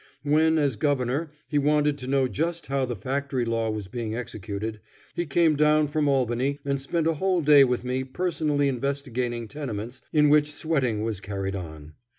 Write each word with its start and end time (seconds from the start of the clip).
When, 0.23 0.57
as 0.57 0.77
Governor, 0.77 1.29
he 1.47 1.59
wanted 1.59 1.95
to 1.99 2.07
know 2.07 2.27
just 2.27 2.65
how 2.65 2.85
the 2.85 2.95
Factory 2.95 3.45
Law 3.45 3.69
was 3.69 3.87
being 3.87 4.15
executed, 4.15 4.79
he 5.13 5.27
came 5.27 5.55
down 5.55 5.87
from 5.89 6.07
Albany 6.07 6.57
and 6.65 6.81
spent 6.81 7.05
a 7.05 7.13
whole 7.13 7.41
day 7.43 7.63
with 7.63 7.83
me 7.83 8.03
personally 8.03 8.67
investigating 8.67 9.47
tenements 9.47 10.01
in 10.11 10.29
which 10.29 10.53
sweating 10.55 11.03
was 11.03 11.19
carried 11.19 11.55
on. 11.55 11.93